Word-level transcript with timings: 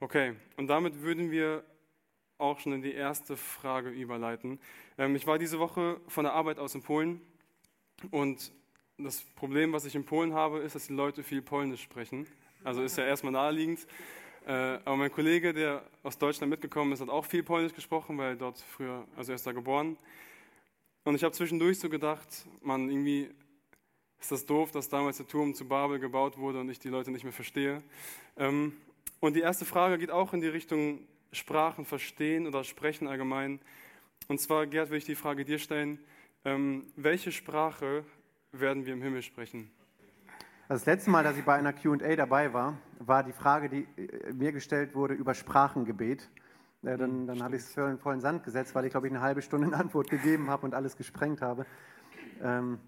Okay, 0.00 0.36
und 0.56 0.68
damit 0.68 1.02
würden 1.02 1.32
wir 1.32 1.64
auch 2.38 2.60
schon 2.60 2.72
in 2.72 2.82
die 2.82 2.92
erste 2.92 3.36
Frage 3.36 3.90
überleiten. 3.90 4.60
Ähm, 4.96 5.16
ich 5.16 5.26
war 5.26 5.38
diese 5.38 5.58
Woche 5.58 6.00
von 6.06 6.22
der 6.22 6.34
Arbeit 6.34 6.60
aus 6.60 6.76
in 6.76 6.82
Polen 6.82 7.20
und 8.12 8.52
das 8.96 9.22
Problem, 9.34 9.72
was 9.72 9.86
ich 9.86 9.96
in 9.96 10.04
Polen 10.04 10.34
habe, 10.34 10.60
ist, 10.60 10.76
dass 10.76 10.86
die 10.86 10.92
Leute 10.92 11.24
viel 11.24 11.42
Polnisch 11.42 11.82
sprechen. 11.82 12.28
Also 12.62 12.80
ist 12.80 12.96
ja 12.96 13.06
erstmal 13.06 13.32
naheliegend. 13.32 13.88
Äh, 14.46 14.52
aber 14.84 14.96
mein 14.96 15.10
Kollege, 15.10 15.52
der 15.52 15.82
aus 16.04 16.16
Deutschland 16.16 16.50
mitgekommen 16.50 16.92
ist, 16.92 17.00
hat 17.00 17.08
auch 17.08 17.24
viel 17.24 17.42
Polnisch 17.42 17.74
gesprochen, 17.74 18.16
weil 18.18 18.30
er 18.30 18.36
dort 18.36 18.58
früher, 18.58 19.04
also 19.16 19.32
er 19.32 19.36
ist 19.36 19.48
da 19.48 19.52
geboren. 19.52 19.98
Und 21.02 21.16
ich 21.16 21.24
habe 21.24 21.32
zwischendurch 21.32 21.80
so 21.80 21.88
gedacht, 21.88 22.46
man, 22.60 22.88
irgendwie 22.88 23.30
ist 24.20 24.30
das 24.30 24.46
doof, 24.46 24.70
dass 24.70 24.88
damals 24.88 25.16
der 25.16 25.26
Turm 25.26 25.54
zu 25.54 25.66
Babel 25.66 25.98
gebaut 25.98 26.38
wurde 26.38 26.60
und 26.60 26.68
ich 26.70 26.78
die 26.78 26.88
Leute 26.88 27.10
nicht 27.10 27.24
mehr 27.24 27.32
verstehe. 27.32 27.82
Ähm, 28.36 28.76
und 29.20 29.34
die 29.34 29.40
erste 29.40 29.64
Frage 29.64 29.98
geht 29.98 30.10
auch 30.10 30.32
in 30.32 30.40
die 30.40 30.48
Richtung 30.48 31.00
Sprachen 31.32 31.84
verstehen 31.84 32.46
oder 32.46 32.64
sprechen 32.64 33.08
allgemein. 33.08 33.60
Und 34.28 34.40
zwar, 34.40 34.66
Gerd, 34.66 34.90
will 34.90 34.98
ich 34.98 35.04
die 35.04 35.14
Frage 35.14 35.44
dir 35.44 35.58
stellen. 35.58 35.98
Ähm, 36.44 36.86
welche 36.96 37.32
Sprache 37.32 38.04
werden 38.52 38.86
wir 38.86 38.92
im 38.92 39.02
Himmel 39.02 39.22
sprechen? 39.22 39.70
Das 40.68 40.84
letzte 40.86 41.10
Mal, 41.10 41.24
dass 41.24 41.36
ich 41.36 41.44
bei 41.44 41.54
einer 41.54 41.72
QA 41.72 42.14
dabei 42.14 42.52
war, 42.52 42.76
war 42.98 43.24
die 43.24 43.32
Frage, 43.32 43.68
die 43.68 43.86
äh, 43.96 44.32
mir 44.32 44.52
gestellt 44.52 44.94
wurde 44.94 45.14
über 45.14 45.34
Sprachengebet. 45.34 46.28
Ja, 46.82 46.96
dann, 46.96 47.10
hm, 47.10 47.26
dann 47.26 47.42
habe 47.42 47.56
ich 47.56 47.62
es 47.62 47.72
für 47.72 47.88
den 47.88 47.98
vollen 47.98 48.20
Sand 48.20 48.44
gesetzt, 48.44 48.74
weil 48.74 48.84
ich, 48.84 48.90
glaube 48.90 49.06
ich, 49.06 49.12
eine 49.12 49.22
halbe 49.22 49.42
Stunde 49.42 49.66
eine 49.66 49.76
Antwort 49.76 50.10
gegeben 50.10 50.48
habe 50.48 50.66
und 50.66 50.74
alles 50.74 50.96
gesprengt 50.96 51.42
habe. 51.42 51.66
Ähm, 52.42 52.78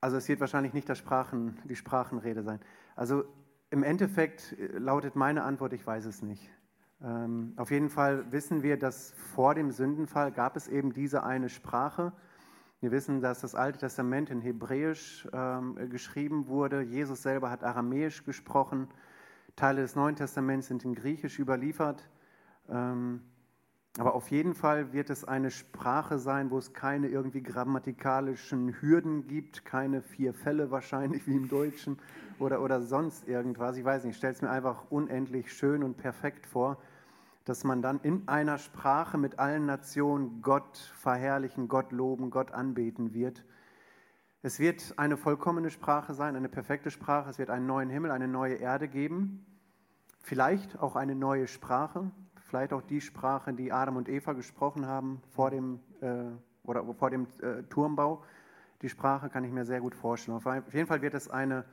also 0.00 0.16
es 0.16 0.28
wird 0.28 0.40
wahrscheinlich 0.40 0.72
nicht 0.72 0.94
Sprachen, 0.96 1.58
die 1.64 1.76
Sprachenrede 1.76 2.42
sein. 2.42 2.60
Also 2.96 3.24
im 3.70 3.82
Endeffekt 3.82 4.52
äh, 4.58 4.78
lautet 4.78 5.16
meine 5.16 5.44
Antwort, 5.44 5.72
ich 5.72 5.86
weiß 5.86 6.04
es 6.04 6.22
nicht. 6.22 6.50
Ähm, 7.02 7.54
auf 7.56 7.70
jeden 7.70 7.88
Fall 7.88 8.30
wissen 8.30 8.62
wir, 8.62 8.76
dass 8.76 9.12
vor 9.34 9.54
dem 9.54 9.70
Sündenfall 9.70 10.32
gab 10.32 10.56
es 10.56 10.68
eben 10.68 10.92
diese 10.92 11.22
eine 11.24 11.48
Sprache. 11.48 12.12
Wir 12.80 12.90
wissen, 12.90 13.20
dass 13.20 13.40
das 13.40 13.54
Alte 13.54 13.78
Testament 13.78 14.30
in 14.30 14.40
Hebräisch 14.40 15.28
ähm, 15.32 15.76
geschrieben 15.90 16.46
wurde. 16.46 16.82
Jesus 16.82 17.22
selber 17.22 17.50
hat 17.50 17.62
Aramäisch 17.62 18.24
gesprochen. 18.24 18.88
Teile 19.56 19.82
des 19.82 19.96
Neuen 19.96 20.16
Testaments 20.16 20.68
sind 20.68 20.84
in 20.84 20.94
Griechisch 20.94 21.38
überliefert. 21.38 22.08
Ähm, 22.68 23.22
aber 23.98 24.14
auf 24.14 24.30
jeden 24.30 24.54
Fall 24.54 24.92
wird 24.92 25.10
es 25.10 25.24
eine 25.24 25.50
Sprache 25.50 26.18
sein, 26.18 26.50
wo 26.50 26.58
es 26.58 26.72
keine 26.72 27.08
irgendwie 27.08 27.42
grammatikalischen 27.42 28.80
Hürden 28.80 29.26
gibt, 29.26 29.64
keine 29.64 30.00
vier 30.00 30.32
Fälle 30.32 30.70
wahrscheinlich 30.70 31.26
wie 31.26 31.34
im 31.34 31.48
Deutschen 31.48 31.98
oder, 32.38 32.62
oder 32.62 32.80
sonst 32.82 33.26
irgendwas. 33.26 33.76
Ich 33.76 33.84
weiß 33.84 34.04
nicht, 34.04 34.12
ich 34.12 34.18
stelle 34.18 34.34
es 34.34 34.42
mir 34.42 34.50
einfach 34.50 34.90
unendlich 34.90 35.52
schön 35.52 35.82
und 35.82 35.96
perfekt 35.96 36.46
vor, 36.46 36.78
dass 37.44 37.64
man 37.64 37.82
dann 37.82 37.98
in 38.02 38.28
einer 38.28 38.58
Sprache 38.58 39.18
mit 39.18 39.40
allen 39.40 39.66
Nationen 39.66 40.40
Gott 40.40 40.78
verherrlichen, 41.00 41.66
Gott 41.66 41.90
loben, 41.90 42.30
Gott 42.30 42.52
anbeten 42.52 43.12
wird. 43.12 43.44
Es 44.42 44.60
wird 44.60 44.94
eine 44.98 45.16
vollkommene 45.16 45.70
Sprache 45.70 46.14
sein, 46.14 46.36
eine 46.36 46.48
perfekte 46.48 46.92
Sprache. 46.92 47.28
Es 47.28 47.38
wird 47.38 47.50
einen 47.50 47.66
neuen 47.66 47.90
Himmel, 47.90 48.12
eine 48.12 48.28
neue 48.28 48.54
Erde 48.54 48.86
geben. 48.86 49.44
Vielleicht 50.22 50.78
auch 50.78 50.96
eine 50.96 51.14
neue 51.14 51.48
Sprache, 51.48 52.10
vielleicht 52.50 52.72
auch 52.72 52.82
die 52.82 53.00
Sprache, 53.00 53.54
die 53.54 53.70
Adam 53.72 53.96
und 53.96 54.08
Eva 54.08 54.32
gesprochen 54.32 54.86
haben 54.86 55.22
vor 55.30 55.50
dem, 55.50 55.78
äh, 56.00 56.24
oder 56.64 56.84
vor 56.94 57.08
dem 57.08 57.28
äh, 57.40 57.62
Turmbau. 57.70 58.24
Die 58.82 58.88
Sprache 58.88 59.30
kann 59.30 59.44
ich 59.44 59.52
mir 59.52 59.64
sehr 59.64 59.80
gut 59.80 59.94
vorstellen. 59.94 60.36
Auf 60.36 60.74
jeden 60.74 60.88
Fall 60.88 61.00
wird 61.00 61.14
es 61.14 61.30
eine, 61.30 61.64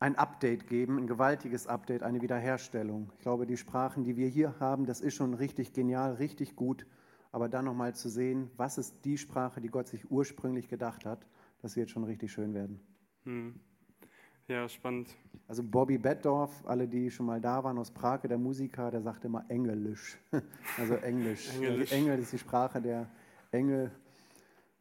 ein 0.00 0.16
Update 0.16 0.66
geben, 0.66 0.96
ein 0.96 1.06
gewaltiges 1.06 1.66
Update, 1.66 2.02
eine 2.02 2.22
Wiederherstellung. 2.22 3.12
Ich 3.18 3.20
glaube, 3.20 3.46
die 3.46 3.58
Sprachen, 3.58 4.02
die 4.02 4.16
wir 4.16 4.28
hier 4.28 4.54
haben, 4.60 4.86
das 4.86 5.00
ist 5.00 5.14
schon 5.14 5.34
richtig 5.34 5.74
genial, 5.74 6.14
richtig 6.14 6.56
gut. 6.56 6.86
Aber 7.30 7.50
dann 7.50 7.66
nochmal 7.66 7.94
zu 7.94 8.08
sehen, 8.08 8.50
was 8.56 8.78
ist 8.78 9.04
die 9.04 9.18
Sprache, 9.18 9.60
die 9.60 9.68
Gott 9.68 9.88
sich 9.88 10.10
ursprünglich 10.10 10.68
gedacht 10.68 11.04
hat, 11.04 11.26
das 11.60 11.76
wird 11.76 11.90
schon 11.90 12.04
richtig 12.04 12.32
schön 12.32 12.54
werden. 12.54 12.80
Hm. 13.24 13.60
Ja, 14.48 14.68
spannend. 14.68 15.08
Also 15.48 15.62
Bobby 15.62 15.98
Bettdorf, 15.98 16.64
alle, 16.66 16.86
die 16.86 17.10
schon 17.10 17.26
mal 17.26 17.40
da 17.40 17.62
waren 17.64 17.78
aus 17.78 17.90
Prag, 17.90 18.20
der 18.22 18.38
Musiker, 18.38 18.90
der 18.90 19.02
sagt 19.02 19.24
immer 19.24 19.44
Englisch. 19.48 20.16
Also 20.78 20.94
Englisch. 20.94 21.48
Englisch. 21.54 21.92
Engel 21.92 22.18
ist 22.18 22.32
die 22.32 22.38
Sprache 22.38 22.80
der 22.80 23.08
Engel. 23.50 23.90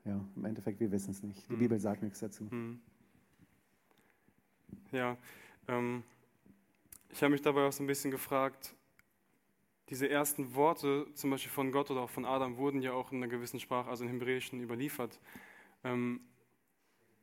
Ja, 0.03 0.23
im 0.35 0.45
Endeffekt, 0.45 0.79
wir 0.79 0.91
wissen 0.91 1.11
es 1.11 1.23
nicht. 1.23 1.47
Die 1.49 1.53
hm. 1.53 1.59
Bibel 1.59 1.79
sagt 1.79 2.03
nichts 2.03 2.19
dazu. 2.19 2.49
Hm. 2.49 2.79
Ja, 4.91 5.17
ähm, 5.67 6.03
ich 7.09 7.23
habe 7.23 7.31
mich 7.31 7.41
dabei 7.41 7.67
auch 7.67 7.71
so 7.71 7.83
ein 7.83 7.87
bisschen 7.87 8.11
gefragt, 8.11 8.75
diese 9.89 10.09
ersten 10.09 10.53
Worte, 10.55 11.07
zum 11.13 11.29
Beispiel 11.29 11.51
von 11.51 11.71
Gott 11.71 11.89
oder 11.89 12.01
auch 12.01 12.09
von 12.09 12.25
Adam, 12.25 12.57
wurden 12.57 12.81
ja 12.81 12.93
auch 12.93 13.11
in 13.11 13.17
einer 13.17 13.27
gewissen 13.27 13.59
Sprache, 13.59 13.89
also 13.89 14.03
im 14.03 14.11
Hebräischen, 14.11 14.61
überliefert. 14.61 15.19
Ähm, 15.83 16.21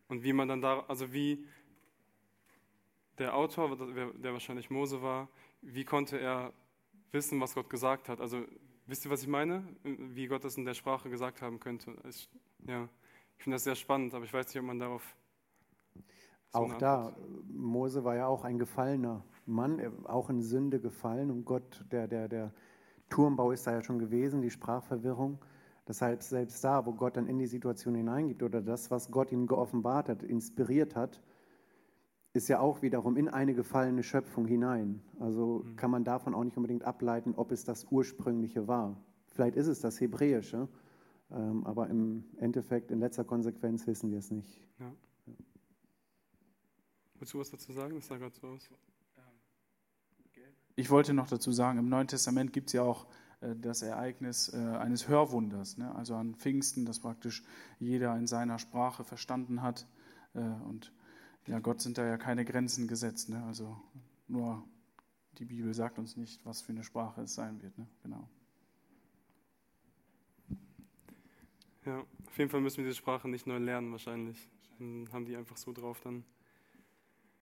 und 0.09 0.23
wie 0.23 0.33
man 0.33 0.49
dann 0.49 0.61
da, 0.61 0.81
also 0.89 1.13
wie 1.13 1.45
der 3.23 3.37
Autor, 3.37 3.77
der 3.77 4.33
wahrscheinlich 4.33 4.69
Mose 4.69 5.01
war, 5.01 5.29
wie 5.61 5.85
konnte 5.85 6.19
er 6.19 6.53
wissen, 7.13 7.41
was 7.41 7.55
Gott 7.55 7.71
gesagt 7.71 8.09
hat? 8.09 8.21
Also 8.21 8.45
wisst 8.87 9.05
ihr, 9.05 9.11
was 9.11 9.23
ich 9.23 9.29
meine? 9.29 9.65
Wie 9.85 10.27
Gott 10.27 10.45
das 10.45 10.57
in 10.57 10.65
der 10.65 10.75
Sprache 10.75 11.09
gesagt 11.09 11.41
haben 11.41 11.61
könnte? 11.61 11.95
Ich, 12.09 12.29
ja, 12.67 12.89
ich 13.39 13.45
finde 13.45 13.55
das 13.55 13.65
sehr 13.65 13.77
spannend, 13.77 14.13
aber 14.15 14.25
ich 14.25 14.33
weiß 14.33 14.47
nicht, 14.49 14.59
ob 14.59 14.65
man 14.65 14.81
darauf. 14.81 15.15
So 16.51 16.59
auch 16.59 16.75
da, 16.75 17.17
Mose 17.47 18.03
war 18.03 18.17
ja 18.17 18.27
auch 18.27 18.45
ein 18.45 18.59
gefallener 18.59 19.25
Mann, 19.47 19.81
auch 20.05 20.29
in 20.29 20.43
Sünde 20.43 20.81
gefallen 20.81 21.31
und 21.31 21.45
Gott, 21.45 21.85
der, 21.93 22.09
der, 22.09 22.29
der 22.29 22.53
Turmbau 23.09 23.53
ist 23.53 23.67
da 23.67 23.73
ja 23.73 23.83
schon 23.83 24.01
gewesen, 24.01 24.43
die 24.43 24.51
Sprachverwirrung. 24.51 25.39
Deshalb 25.87 26.23
selbst 26.23 26.63
da, 26.65 26.85
wo 26.87 26.93
Gott 26.93 27.17
dann 27.17 27.29
in 27.29 27.39
die 27.39 27.47
Situation 27.47 27.95
hineingibt 27.95 28.43
oder 28.43 28.61
das, 28.61 28.91
was 28.91 29.11
Gott 29.11 29.31
ihm 29.31 29.47
geoffenbart 29.47 30.09
hat, 30.09 30.23
inspiriert 30.23 30.97
hat, 30.97 31.21
ist 32.35 32.49
ja 32.49 32.61
auch 32.61 32.83
wiederum 32.83 33.17
in 33.17 33.29
eine 33.29 33.55
gefallene 33.55 34.03
Schöpfung 34.03 34.47
hinein. 34.47 35.03
Also 35.21 35.65
mhm. 35.65 35.77
kann 35.77 35.91
man 35.91 36.05
davon 36.05 36.35
auch 36.35 36.45
nicht 36.45 36.57
unbedingt 36.57 36.85
ableiten, 36.85 37.35
ob 37.37 37.53
es 37.53 37.65
das 37.65 37.87
ursprüngliche 37.91 38.67
war. 38.67 38.97
Vielleicht 39.27 39.57
ist 39.57 39.67
es 39.67 39.81
das 39.81 40.01
Hebräische, 40.01 40.69
ähm, 41.31 41.67
aber 41.67 41.89
im 41.89 42.25
Endeffekt, 42.39 42.91
in 42.91 43.01
letzter 43.01 43.25
Konsequenz 43.25 43.87
wissen 43.87 44.11
wir 44.11 44.19
es 44.19 44.31
nicht. 44.31 44.61
Ja. 44.79 44.93
Ja. 45.27 45.35
Willst 47.19 47.35
du 47.35 47.39
was 47.39 47.51
dazu 47.51 47.73
sagen? 47.73 47.95
Das 47.95 48.07
sah 48.07 48.17
gerade 48.17 48.35
so 48.35 48.49
aus. 48.49 48.71
Ich 50.75 50.91
wollte 50.91 51.13
noch 51.13 51.29
dazu 51.29 51.53
sagen, 51.53 51.79
im 51.79 51.91
Neuen 51.91 52.09
Testament 52.09 52.53
gibt 52.55 52.69
es 52.69 52.73
ja 52.73 52.83
auch 52.83 53.07
äh, 53.41 53.55
das 53.55 53.83
Ereignis 53.83 54.53
äh, 54.55 54.57
eines 54.57 55.07
Hörwunders, 55.07 55.77
ne? 55.77 55.95
also 55.95 56.15
an 56.15 56.35
Pfingsten, 56.35 56.87
das 56.87 56.99
praktisch 56.99 57.45
jeder 57.79 58.17
in 58.17 58.27
seiner 58.27 58.59
Sprache 58.59 59.05
verstanden 59.05 59.61
hat. 59.61 59.87
Äh, 60.35 60.41
und 60.41 60.93
ja, 61.47 61.59
Gott 61.59 61.81
sind 61.81 61.99
da 61.99 62.07
ja 62.07 62.17
keine 62.17 62.45
Grenzen 62.45 62.87
gesetzt. 62.87 63.29
Ne? 63.29 63.43
Also 63.45 63.77
nur 64.29 64.65
die 65.39 65.45
Bibel 65.45 65.75
sagt 65.75 65.99
uns 65.99 66.17
nicht, 66.17 66.45
was 66.45 66.63
für 66.63 66.73
eine 66.73 66.85
Sprache 66.85 67.23
es 67.23 67.35
sein 67.35 67.61
wird. 67.63 67.77
Ne? 67.79 67.87
Genau. 68.03 68.29
Ja, 71.85 72.05
auf 72.27 72.39
jeden 72.39 72.51
Fall 72.51 72.61
müssen 72.61 72.79
wir 72.79 72.85
diese 72.85 72.97
Sprache 72.97 73.29
nicht 73.29 73.47
neu 73.47 73.59
lernen 73.59 73.91
wahrscheinlich. 73.91 74.49
Dann 74.79 75.09
haben 75.13 75.25
die 75.25 75.37
einfach 75.37 75.57
so 75.57 75.73
drauf 75.73 76.01
dann. 76.01 76.25